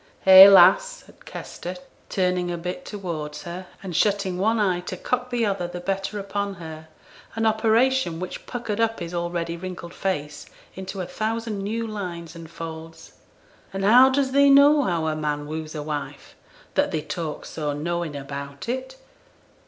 'Hey, 0.21 0.49
lass!' 0.49 1.03
said 1.05 1.25
Kester, 1.27 1.75
turning 2.09 2.49
a 2.49 2.57
bit 2.57 2.85
towards 2.85 3.43
her, 3.43 3.67
and 3.83 3.95
shutting 3.95 4.39
one 4.39 4.59
eye 4.59 4.79
to 4.79 4.97
cock 4.97 5.29
the 5.29 5.45
other 5.45 5.67
the 5.67 5.79
better 5.79 6.17
upon 6.17 6.55
her; 6.55 6.87
an 7.35 7.45
operation 7.45 8.19
which 8.19 8.47
puckered 8.47 8.79
up 8.79 8.99
his 8.99 9.13
already 9.13 9.55
wrinkled 9.55 9.93
face 9.93 10.47
into 10.73 11.01
a 11.01 11.05
thousand 11.05 11.59
new 11.61 11.85
lines 11.85 12.35
and 12.35 12.49
folds. 12.49 13.13
'An' 13.73 13.83
how 13.83 14.09
does 14.09 14.31
thee 14.31 14.49
know 14.49 14.81
how 14.81 15.05
a 15.05 15.15
man 15.15 15.45
woos 15.45 15.75
a 15.75 15.83
wife, 15.83 16.35
that 16.73 16.89
thee 16.89 17.03
talks 17.03 17.49
so 17.49 17.71
knowin' 17.71 18.15
about 18.15 18.67
it? 18.67 18.97